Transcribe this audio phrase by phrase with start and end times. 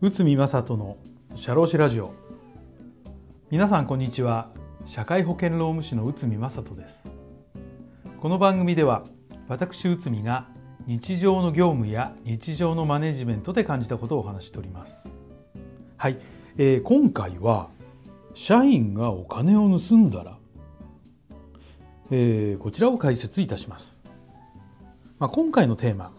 [0.00, 0.96] 宇見正人の
[1.34, 2.14] 社労士ラジオ。
[3.50, 4.52] 皆さんこんにちは。
[4.84, 7.12] 社会保険労務士の宇見正人です。
[8.20, 9.02] この番組では
[9.48, 10.46] 私宇見が
[10.86, 15.18] 日常の業務や日常のマネジメントで感じたことをお話しております。
[15.96, 16.18] はい、
[16.58, 17.70] えー、今回は
[18.34, 20.38] 社員がお金を盗んだら、
[22.12, 24.00] えー、こちらを解説いたします、
[25.18, 26.12] まあ、今回のテーマ、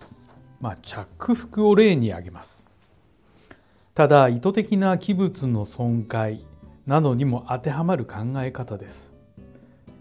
[0.60, 2.70] まあ、着服を例に挙げます
[3.94, 6.42] ただ意図的な器物の損壊
[6.86, 9.14] などにも当てはまる考え方です。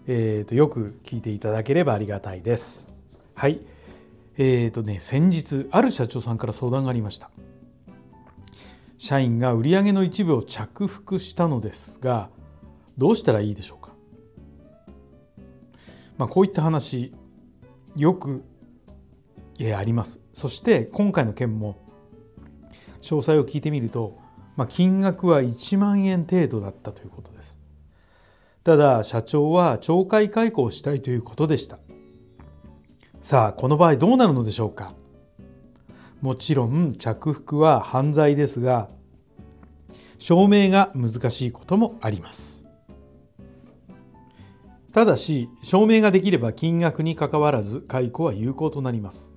[0.05, 2.95] えーと、よく聞いていただければありがたいです。
[3.33, 3.59] はい。
[4.37, 7.29] えーとね、先日ある社長さんから相談がありました。
[8.97, 12.29] 社員が売上の一部を着服したのですが
[12.97, 13.91] どうしたらいいでしょうか、
[16.17, 17.13] まあ、こういった話
[17.95, 18.43] よく
[19.59, 21.87] えありますそして今回の件も
[23.01, 24.17] 詳細を聞いてみると、
[24.55, 27.55] まあ、金額は1万円程度だったということです。
[28.63, 31.79] ただ社長は懲戒解雇をしたいということでした。
[33.21, 34.93] さあこの場合どうなるのでしょうか
[36.21, 38.89] もちろん着服は犯罪ですが
[40.19, 42.65] 証明が難しいこともあります。
[44.91, 49.36] ただし証明ができれば金額にかかわらず解雇は有効となります。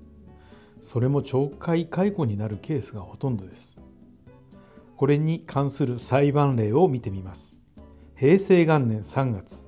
[0.80, 3.76] それも懲戒解雇になるケースがほとんどです。
[4.96, 7.60] これに関する裁判例を見てみます。
[8.16, 9.66] 平成元年3月、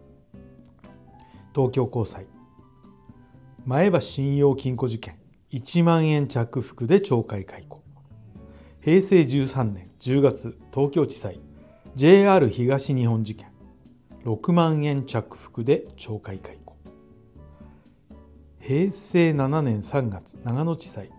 [1.55, 2.27] 東京高裁、
[3.65, 5.19] 前橋信用金庫事件、
[5.53, 7.83] 1万円着服で懲戒解雇。
[8.81, 11.41] 平成13年10月、東京地裁、
[11.95, 13.53] JR 東日本事件、
[14.25, 16.72] 6万円着服で懲戒解雇。
[18.65, 21.11] 平成7年3月長野地裁。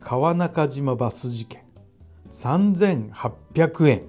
[0.00, 1.62] 川中島バス事件。
[2.30, 4.02] 3800円。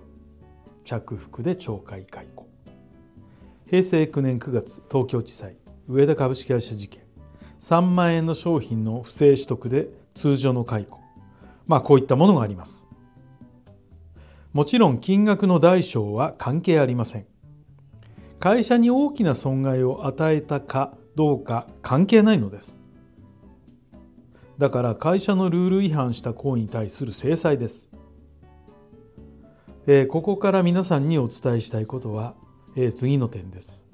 [0.84, 2.50] 着服で懲戒解雇。
[3.66, 5.57] 平成9年9月東京地裁。
[5.88, 7.03] 上田株式会社事件。
[7.62, 11.00] 3万円の商品の不正取得で通常の解雇。
[11.66, 12.89] まあこういったものがあります。
[14.51, 17.25] もちろん金額の大小は関係ありません。
[18.41, 22.81] 会社に大きな損害を与えたかどうか関係ないのです。
[24.57, 27.90] だから会社のルール違反した行為に対する制裁です、
[29.88, 32.35] えー、ここから皆さんにお伝えしたいことは、
[32.75, 33.85] えー、次の点です。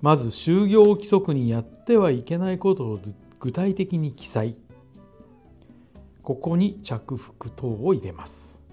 [0.00, 2.98] まず就業規則にやってはいけないことを
[3.38, 4.56] 具体的に記載。
[6.22, 8.66] ここに着服等を入れます。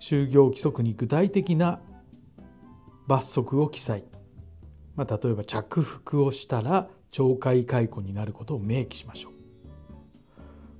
[0.00, 1.80] 就業規則に具体的な
[3.06, 4.04] 罰則を記載。
[4.98, 9.32] まあ、例えば着服をしたら懲戒解雇になることを明記しましょう。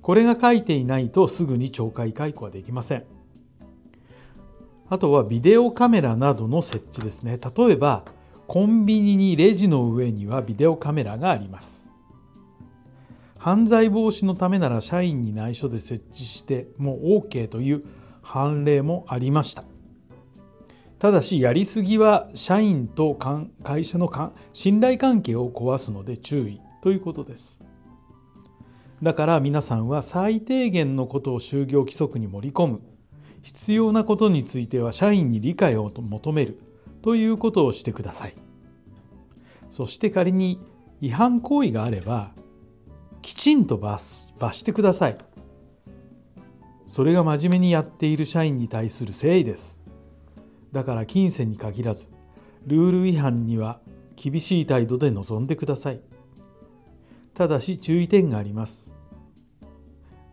[0.01, 3.05] これが書いていないとすぐに懲戒解雇はできません。
[4.89, 7.39] あとはビデオカメラなどの設置ですね。
[7.39, 8.03] 例えば
[8.45, 11.89] コンビニにレジの上にはビデオカメラがあります。
[13.37, 17.85] 犯罪防止のためなら社員に内緒で設置しても OK という
[18.21, 19.63] 判例もありました。
[20.99, 23.17] ただしやりすぎは社員と
[23.63, 24.11] 会社の
[24.51, 27.63] 信頼関係を壊すので注意ということです。
[29.01, 32.81] だから皆さんは最低限のことを就業規則に盛り込む。
[33.41, 36.59] 必要なことについては社員に理解を求める
[37.01, 38.35] ということをしてください。
[39.69, 40.59] そして仮に
[40.99, 42.33] 違反行為があれば
[43.21, 45.17] きちんと罰罰してください。
[46.85, 49.78] それが真面目にやっている社員に対する誠意です。
[50.71, 52.11] だから金銭に限らず
[52.65, 53.79] ルール違反には
[54.15, 56.01] 厳しい態度で臨んでください。
[57.33, 58.95] ただし注意点があります。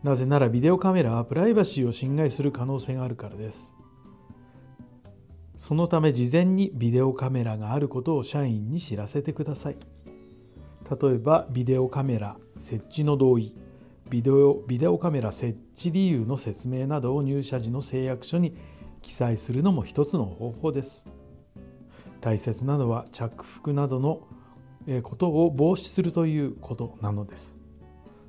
[0.03, 3.77] なぜならビデオカメラはプライバシーを侵害する可能性があるからです。
[5.55, 9.77] そのため事前にビデオカメラがあることを社員に知らせてください。
[11.01, 13.55] 例えばビデオカメラ設置の同意。
[14.09, 18.55] ビデオビデオカメラ設置理由の説明などを入社時の誓約書に
[19.07, 21.07] 記載するのも一つの方法です。
[22.19, 24.27] 大切なのは着服などの
[25.01, 27.57] ことを防止するということなのです。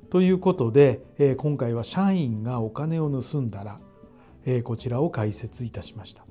[0.09, 6.25] ということで今回は社員がお金を盗んだらこちらを解説いたしました。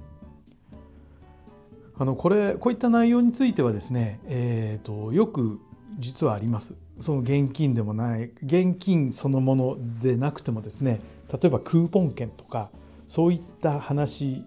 [1.99, 5.61] あのこれこういった内容についてはですね、えーと、よく
[5.99, 6.75] 実はあります。
[7.01, 11.01] その現金でもない現金そのものでなくてもですね
[11.31, 12.71] 例えばクーポン券とか
[13.09, 14.45] そういった話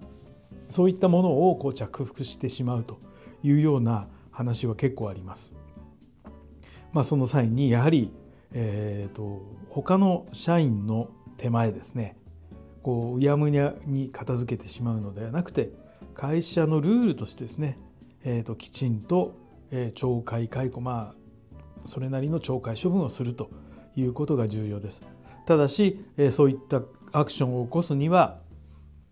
[0.70, 3.00] そういったものをこう着服してしまうと
[3.44, 5.54] いうような話は結構あります。
[6.94, 8.14] まあ、その際にやはり、
[8.54, 12.18] えーと、他の社員の手前ですね
[12.84, 15.72] こううやむやに片付けてしまうのではなくて
[16.14, 17.80] 会社のルールとしてですね、
[18.24, 19.36] えーと、きちんと、
[19.72, 21.16] えー、懲戒解雇まあ
[21.86, 23.50] それなりの懲戒処分をすると
[23.96, 25.02] いうことが重要です。
[25.46, 28.41] ただし、えー、そういったアクションを起こすには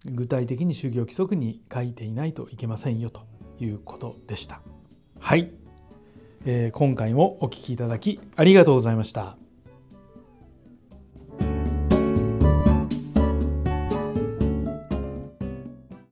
[0.06, 3.22] 具体的に就業規則に書いていないといけませんよと
[3.60, 4.62] いうことでした。
[5.20, 5.52] はい、
[6.46, 9.38] えー、今回もお聴きいただきありがとうございました。